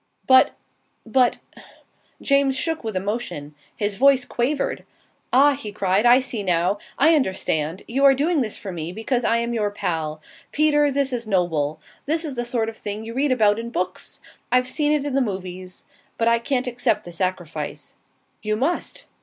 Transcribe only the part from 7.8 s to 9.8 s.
You are doing this for me because I am your